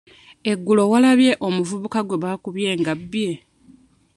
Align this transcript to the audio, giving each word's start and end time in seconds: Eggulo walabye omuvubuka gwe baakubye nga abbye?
Eggulo 0.51 0.83
walabye 0.91 1.31
omuvubuka 1.47 1.99
gwe 2.03 2.17
baakubye 2.23 2.69
nga 2.79 2.91
abbye? 2.95 3.31